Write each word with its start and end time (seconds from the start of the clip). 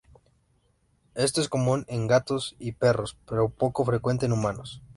Esto 1.13 1.41
es 1.41 1.47
común 1.47 1.85
en 1.87 2.07
gatos 2.07 2.55
y 2.57 2.71
perros, 2.71 3.19
pero 3.27 3.45
es 3.45 3.53
poco 3.53 3.85
frecuente 3.85 4.25
en 4.25 4.31
humanos. 4.33 4.81